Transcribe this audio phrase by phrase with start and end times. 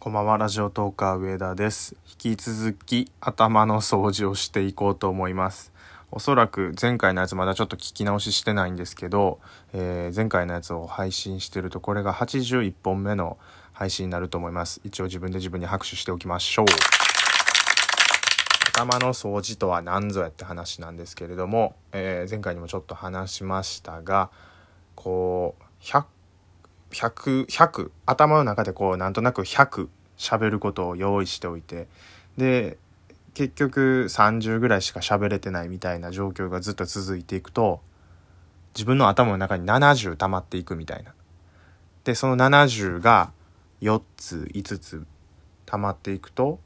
[0.00, 1.94] こんばんは、ラジオトーカー上田です。
[2.06, 5.74] 引き続き頭の掃除をしていこうと思います。
[6.10, 9.40] おそらく前回のやつまだちょっと聞き直ししてないんですけど、
[9.74, 13.36] えー前回のやつを配信してるとこれが81本目の
[13.74, 14.80] 配信になると思います。
[14.84, 16.66] 一応自分で自分に拍手しておきましょう。
[18.72, 24.30] 頭の掃除とは何ぞやって話なんですけれども、えー前回にもちょっと話しましたが
[24.94, 26.04] こう100
[26.90, 31.88] 100 100頭の中でこうなんとなく100喋ることを用意しておいて
[32.36, 32.78] で
[33.34, 37.80] 結局30ぐらいしか喋れてないみたいな状況がずっと続いていくと
[38.74, 41.14] 自分の頭の中に70溜まっていくみたいな。
[42.04, 43.32] でその70が
[43.80, 45.06] 4つ5つ
[45.66, 46.58] 溜まっていくと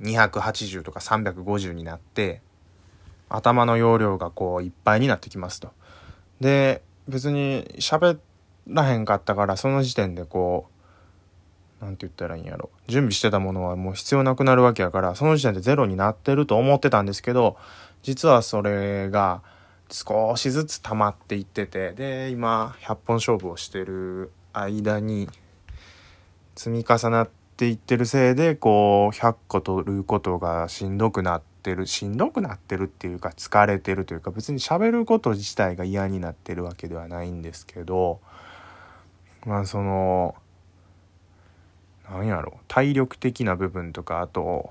[0.00, 2.40] 280とか350になって
[3.28, 5.70] 頭の容量がこういっぱいになってきますと。
[6.40, 8.18] で別に喋
[8.68, 10.66] らへんかったからその時点でこ
[11.80, 12.70] うなんて言ったらいいんやろ。
[12.88, 17.56] 準備してたものはもう必要なくなるわけやからその時点でゼロになってると思ってたんですけど
[18.02, 19.42] 実はそれが
[19.90, 25.28] 少しずつ溜まっていっててで今100本勝負をしてる間に
[26.56, 38.20] 積み重なっていってるせいでこう100個取ることがしんどくなってるしんどくなってるっていうか疲れてるというか別に喋ること自体が嫌になってるわけではないんですけど
[39.46, 40.34] まあその
[42.10, 42.58] なんやろ。
[42.68, 44.70] 体力的な部分とかあと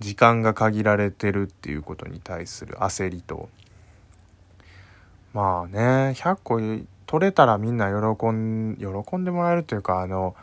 [0.00, 3.48] 時間が限られてるっていうことに対する焦りと。
[5.32, 6.60] まあね100個
[7.06, 10.36] 取れたらみんな喜ん喜んでもらえるというかあの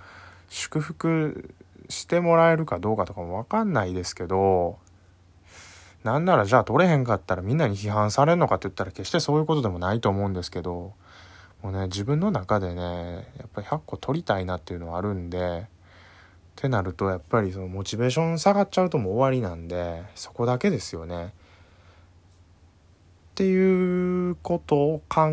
[0.50, 1.54] 祝福
[1.90, 4.78] してもらえるかどうかとかも分かんないですけど
[6.04, 10.94] なんならじゃあ取れへんかったらみんなに批判されるのかって言ったら決してそういうことでもないと思うんですけど
[11.62, 21.34] もうね自分の中でねやっぱり100個取りたいなっていうのはあるんでってなるとやっぱりそのモチベーション下がっちゃうともう終わりなんでそこだけですよね。
[23.32, 25.30] っていうことを考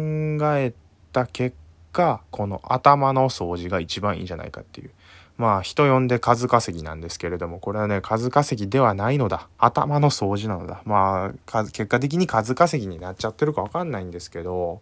[0.57, 0.73] え
[1.13, 1.57] た結
[1.93, 4.91] 果この頭の掃除が一番いいんじゃないかっていう。
[5.37, 9.49] まあ人呼んで数稼ぎなんですけれどもこれはね数稼ぎではないのだ。
[9.59, 10.83] 頭の掃除なのだ。
[10.85, 14.81] まあ結果的に数稼ぎになっちゃってるか分かんないんですけど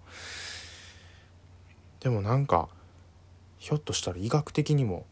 [2.06, 2.68] でもなんか
[3.58, 5.06] ひょっとしたら医学的にも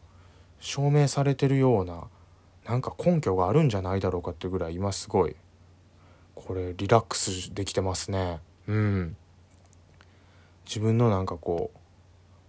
[0.61, 2.05] 証明されてるような
[2.65, 5.35] なんか根拠があるんじゃないだろうかってぐらい今すごい
[6.35, 8.39] これリラックスできてますね。
[8.69, 9.17] うん。
[10.65, 11.77] 自分のなんかこう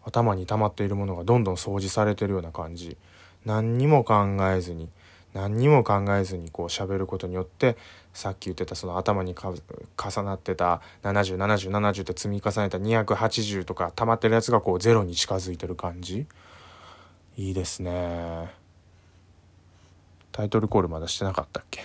[0.05, 2.97] 頭に溜まっているものがどんどん掃除されてるような感じ。
[3.45, 4.89] 何にも考えずに
[5.37, 7.77] 何にも考えずにこう喋ることによって
[8.15, 16.27] さっき言ってたその頭にか重なってた707070って積み重ねた280とか溜まってるやつがこうゼロに近づいてる感じ？
[17.37, 18.51] いいですね。
[20.33, 21.85] タイトルコールまだしてなかったっけ？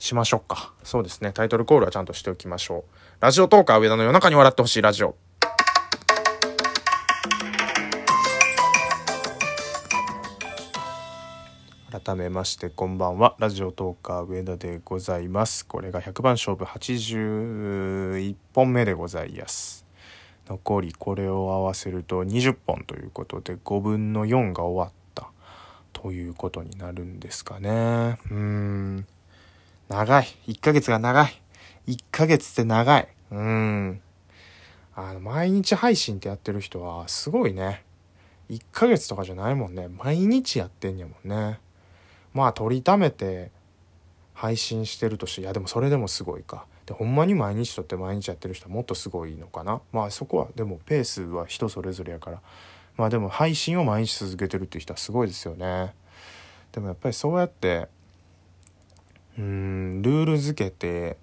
[0.00, 0.72] しましょうか。
[0.82, 1.30] そうですね。
[1.32, 2.82] タイトルコールはちゃんとしておきましょう。
[3.20, 5.14] ラジオトーカー上田の夜中に笑ってほしいラジオ。
[12.08, 13.36] 改めましてこんばんは。
[13.38, 15.66] ラジオトーカー上田でございます。
[15.66, 19.84] これが100番勝負81本目でございます。
[20.46, 25.30] 残りこれを合わせると20本ということで5分の4が終わった。
[25.92, 28.18] ということになるんですかね。
[28.30, 29.06] うん。
[29.90, 30.28] 長い。
[30.46, 31.42] 1ヶ月が長い。
[31.88, 33.08] 1ヶ月って長い。
[33.32, 34.00] うん。
[34.94, 37.84] あの毎日配信ってやってる人はすごいね。
[38.48, 39.88] 1ヶ月とかじゃないもんね。
[39.88, 41.60] 毎日やってんやもんね。
[42.38, 43.50] まあ取りためて
[44.32, 46.64] 配信してるとしていやでもそれでもすごいか。
[46.86, 49.80] でほんまに毎日撮って毎日やってる人はもっとすごいのかな。
[49.92, 52.40] まあそこはでもペースは人それぞれやから。
[52.96, 55.92] まあでも配信を毎日続けてるっていう人はすごいですよね。
[56.70, 57.88] でもやっぱりそうやって
[59.36, 61.16] うーんルール付けて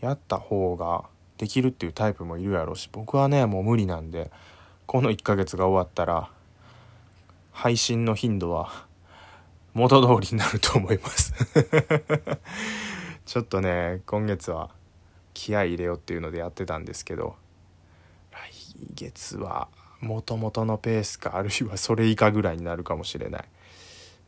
[0.00, 1.04] やった方が
[1.38, 4.30] できるっていうタイプもいるやろうし僕はねもう無理なんで
[4.86, 6.30] この1ヶ月が終わったら
[7.52, 8.86] 配信の頻度は
[9.74, 11.32] 元通りになると思います。
[13.26, 14.70] ちょっとね今月は
[15.34, 17.36] 気合い入れようっていうのでやってたんですけど
[18.32, 18.50] 来
[18.94, 19.68] 月は
[20.00, 23.44] 元々のペースかあるいはそれ以下ぐらいになるかもしれない。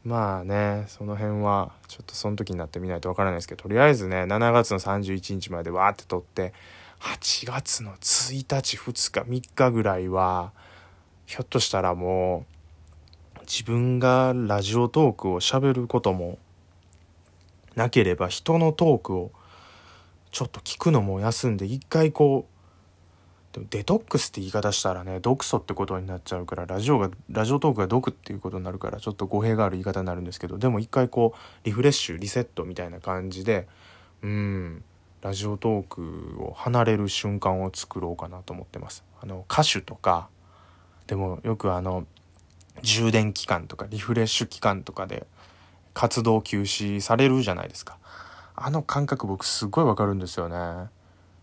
[0.05, 6.53] まあねその辺はちょっとその時になってみないとわからないですけどとりあえずね7月の31日までわーって撮って
[7.01, 10.53] 8月の1日2日3日ぐらいは
[11.27, 12.52] ひょっとしたらもう
[13.43, 16.39] 自分がラジオトークをしゃべることも
[17.75, 19.33] なければ人のトークを
[20.31, 33.69] ちょっと聞くのも休んで一回こうでもデトックスって言い方したらね毒素ってことになっちゃうからラジオがラジオトークが毒っていうことになるからちょっと語弊がある言い方になるんですけどでも一回こうリフレッシュリセットみたいな感じで
[34.23, 34.85] うん
[35.21, 39.05] ラジオトークを離れる瞬間を作ろうかなと思ってます。
[39.21, 40.29] あの歌手とか
[41.07, 42.07] でもよくあの
[42.81, 45.27] 充電期間とかリフレッシュ期間とかで
[45.95, 47.99] 活動休止されるじゃないですか
[48.57, 50.89] あの感覚僕すごいわかるんですよね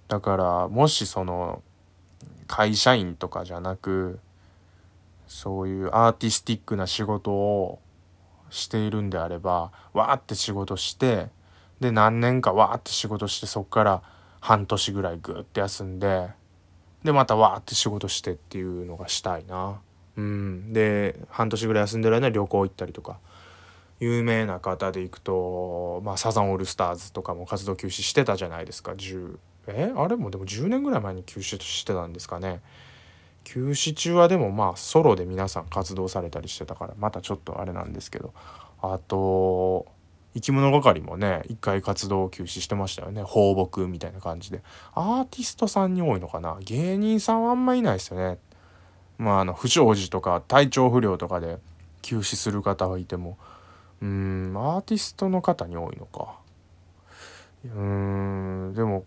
[0.07, 1.61] だからもしその
[2.47, 4.19] 会社員とかじゃなく
[5.27, 7.79] そういうアーティスティックな仕事を
[8.49, 11.27] しているんであればわーって仕事して
[11.79, 14.01] で何年かわーって仕事してそっから
[14.41, 16.29] 半年ぐらいグーって休んで
[17.03, 19.79] でまたわーって仕事してっていうのがしたいな。
[20.19, 23.19] うん、で半年ぐらい休んでる間に旅行行ったりとか。
[24.01, 28.93] 有名な方で行くと、まあ、サザンオールスターズとかも活動休止してたじゃないですか。
[28.93, 29.37] 10
[29.67, 29.91] え？
[29.93, 32.61] あれもでも10年ぐらい前に休止してたんですかね。
[33.43, 38.33] 休止中はでもまあソロで皆さん活動されたりしてたからまたちょっとあれなんですけど。
[38.81, 39.85] あと
[40.33, 43.23] 生き物係もね一回活動休止してましたよね。
[43.23, 44.61] 放牧みたいな感じで。
[44.93, 46.57] アーティストさんに多いのかな。
[46.61, 48.37] 芸人さんはあんまいないですよね。
[49.19, 51.59] まああの不祥事とか体調不良とかで
[52.01, 53.37] 休止する方はいても
[54.01, 56.39] うんアーティストの方に多いのか。
[57.63, 59.03] うんでも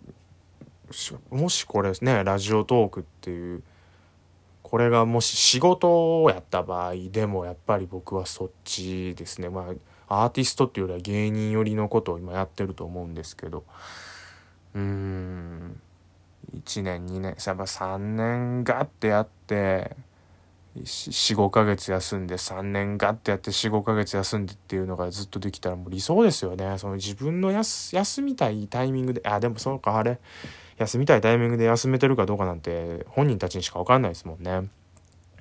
[1.30, 3.62] もしこれねラジオトークっていう
[4.62, 9.48] これがもし仕事をやった場合でもやっぱり僕はそっちですね。
[9.48, 9.72] ま
[10.08, 13.64] あアーティストっていうよりは芸人寄りのことを今やってると思うんですけど。
[14.74, 15.80] うーん。
[16.54, 19.96] 1年2年やっぱ3年ガッてやって
[20.76, 26.78] 45ヶ月休んで3年ガッてやって45ヶ月休んでっていうのがずっとできたらもう理想ですよね。
[26.78, 30.18] その自分の休みたいタイミングであでもそうかあれ
[30.78, 34.68] 休みたいタイミングで休めてるかどうかなんて本人たちにしか分かんないですもんね。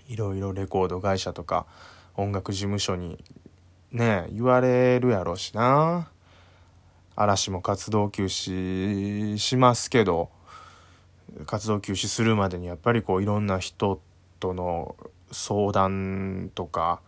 [0.07, 1.65] いろいろレコード会社とか
[2.15, 3.24] 音楽事務所に
[3.92, 6.09] ね言われるやろうしな。
[7.15, 10.30] 嵐も活動休止しますけど。
[11.45, 14.01] 活動休止するまでにやっぱりこういろんな人
[14.39, 14.95] との
[15.31, 17.01] 相談とか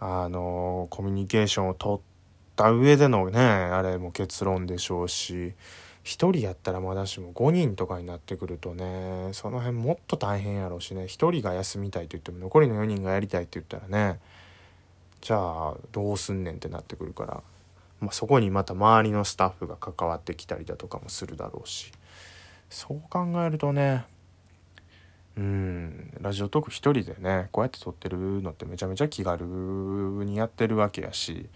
[0.00, 2.00] あのコミュニケーションを取っ
[2.56, 5.54] た上でのねあれも結論でしょうし
[6.04, 14.20] 1人やったらまだしも5人とかになってくるとねその辺もっと大変やろうしね1人が休みたいと言っても残りの4人がやりたいって言ったらね
[15.20, 17.42] じゃあどうすんねんってなってくるから、
[18.00, 21.92] まあ、そこにまた周りのスタッフが関わってきたりだとかもするだろうし。
[22.70, 24.06] そう考えるとね
[25.36, 31.48] うんラジオトーク1人でねこうやって撮ってるのってめちゃめちゃ気軽にやってるわけやし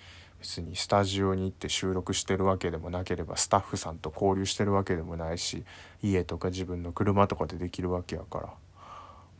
[0.44, 5.64] 別にスタジオに行って収録してるわけでもなければスタッフさんと交流してるわけでもないし
[6.02, 8.48] 家とか自分の車とかでできるわけやから。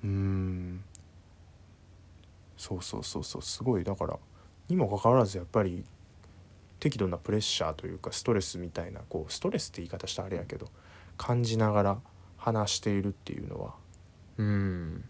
[0.05, 0.83] うん。
[2.57, 3.43] そうそうそうそう。
[3.43, 3.85] すごい。
[3.85, 4.19] だから
[4.69, 5.85] にもかかわらずやっぱり
[6.81, 10.69] 適度なプレッシャーというかストレスみたいなこうストレスって言い方したらあれやけど
[11.17, 11.99] 感じながら
[12.37, 13.75] 話しているっていうのは。
[14.39, 15.05] うん。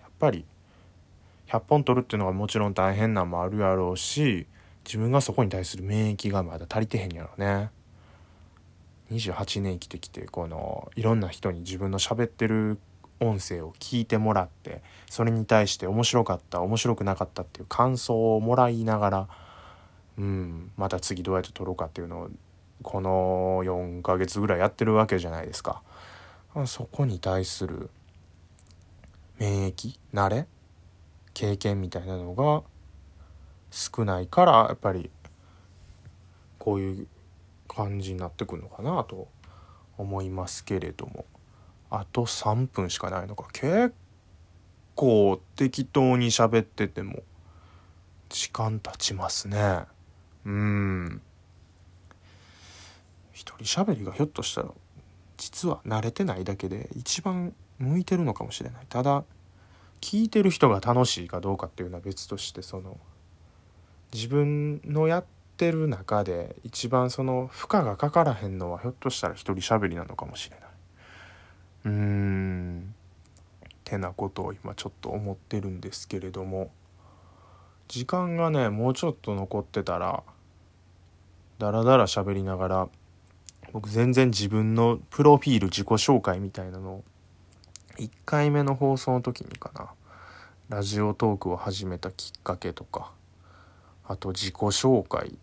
[0.00, 0.44] やっぱり
[1.48, 4.46] 100本取るっていうのがもちろん大変なんもあるやろうし
[4.84, 7.70] 自分がそこに対する免疫がまだ足りてへんやろね。
[9.12, 12.78] 28年生きてきてこのいろんな人に自分の喋ってる
[13.20, 19.28] 音声を聞いてもらってそれに対して面白かった面白くなかったっていう感想をもらいながら
[20.18, 22.30] うんまた次どうやって撮ろうかっていうのを
[22.82, 25.82] この4ヶ月ぐらいやってるわけじゃないですか。
[26.66, 27.90] そこに対する
[29.38, 30.46] 免疫慣れ
[31.34, 32.62] 経験みたいなのが
[33.70, 35.10] 少ないからやっぱり
[36.58, 37.08] こういう
[37.68, 39.28] 感じになってくるのかなと
[39.98, 41.24] 思いますけれども。
[41.88, 43.48] あと3分しかないのか。
[43.52, 43.94] 結
[44.94, 47.22] 構適当に喋ってても
[48.28, 49.84] 時間経ちますね。
[50.44, 51.22] うん。
[53.36, 54.70] 一人喋りがひょっとしたら
[55.36, 59.24] 実は慣れてないだけで一番向いてるのかもしれないただ
[60.00, 62.96] 聞いてる人が楽しいかどうかっていうのは別としてその
[64.14, 65.24] 自分のやっ
[65.58, 70.68] てる中で一番その負荷がかからへんのはひょっとしたら一人喋りなのかもしれない。
[71.84, 72.94] うーん
[73.84, 76.70] てなことを今ちょっと思ってるんですけれども
[77.88, 80.22] 時間がねもうちょっと残ってたら
[81.58, 82.88] ダラダラ喋りながら
[83.76, 87.04] 僕全然自分のプロフィール自己紹介みたいなのを
[87.98, 89.90] 1回目の放送の時にかな
[90.70, 93.12] ラジオトークを始めたきっかけとか
[94.08, 95.34] あと自己紹介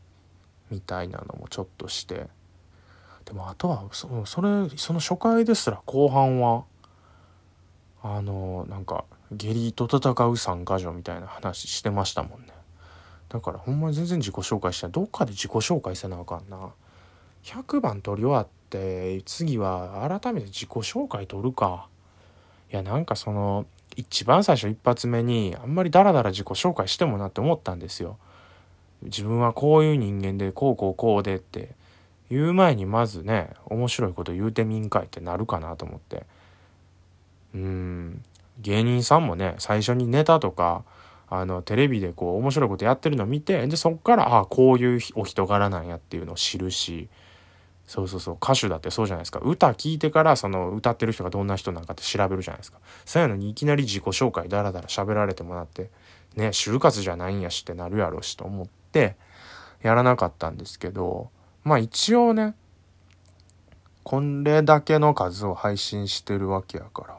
[0.71, 2.25] みたいなのもちょっとして
[3.25, 6.63] でもあとはそそれその初回ですら後半は
[8.01, 12.47] あのなんか下痢と戦う参加条みたいな話してましたもんね。
[13.29, 16.71] だからほんまに全然自己紹介したらどっかで自己紹介せなあかんな。
[17.43, 21.87] 100番取り終わって次は改めて自己紹介取るか。
[22.71, 28.17] いやなんかその一番最初一発目にあんまりダラダラ自己紹介してもなって思ったんですよ。
[29.03, 31.75] 自分はこういう人間でこうこうこうでって
[32.31, 36.25] 言う前にまずね面白いこと言うてみんかいってなるかなと思って。
[37.53, 38.23] うん。
[38.59, 40.83] 芸人さんもね最初にネタとか
[41.27, 47.09] あのテレビでこう面白いことやってるのを見てでそっからああこういうお人柄なんやっていうのを知るし。
[47.85, 48.35] そうそうそう。
[48.35, 49.39] 歌手だってそうじゃないですか。
[49.39, 52.79] 歌聞いてからその歌ってる人がどんな人なんかって調べるじゃないですか。
[53.05, 55.89] そういうのにいきなり自己紹介ダラダラ喋られてもらって
[56.35, 59.15] ね就活じゃないんやしってなるやろうしと思って
[59.81, 61.29] やらなかったんですけど
[61.63, 62.55] まあ一応ね
[64.03, 67.17] これだけの数を配信してるわけやから。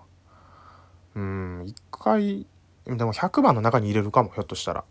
[1.17, 2.47] うん一回
[2.87, 4.85] でも100番の中に入れるかもひょっとしたら。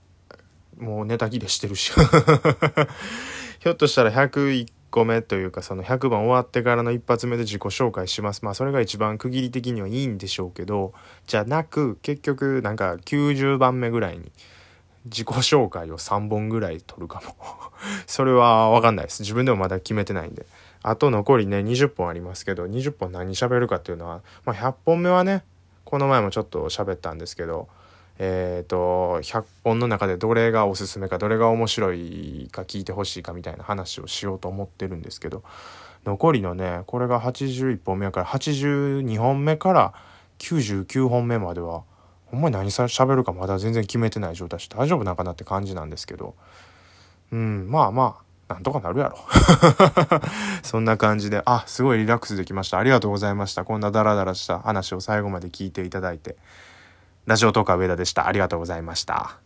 [0.80, 1.92] もうネタ切れしてるし。
[3.60, 8.45] ひょっとしたら101個目というかその100番終わってからの一発目で自己紹介します。
[8.45, 10.93] まあそれが一番区切り的にはいいんでしょうけど
[11.25, 14.31] じゃなく結局なんか90番目ぐらいに
[15.05, 17.35] 自己紹介を3本ぐらい取るかも。
[18.05, 19.23] それは分かんないです。
[19.23, 20.45] 自分でもまだ決めてないんで。
[20.83, 25.43] あと残りね20本ありますけど20本何喋るかっていうのはまあ100本目はね
[25.85, 27.67] この前もちょっと喋ったんですけど
[28.20, 35.43] え、ー、と100本の中でどれがおすすめかどれが面白いか聞いてほしいかみたいな話をしようと思ってるんですけど
[36.05, 39.93] 残りのねこれが81本目やから82本目から
[40.39, 41.84] 99本目までは
[42.25, 46.36] ほんまに何さ喋るかまだ全然決めてない状態して大丈夫なんかなって感じなんですけど。
[47.34, 49.17] うんまあまあなんとかなるやろ。
[50.62, 52.77] そんな感じであすごいリラックスできました。
[52.77, 53.65] ありがとうございました。
[53.65, 56.38] こんなダラダラした話を最後まで聞いていただいて。
[57.25, 58.27] ラジオトーカー上田でした。
[58.27, 59.42] ありがとうございました。